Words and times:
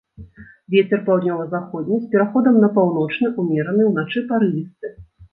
Вецер 0.75 1.01
паўднёва-заходні 1.09 1.99
з 2.05 2.09
пераходам 2.15 2.57
на 2.63 2.69
паўночны 2.77 3.27
ўмераны, 3.43 3.83
уначы 3.91 4.23
парывісты. 4.33 4.91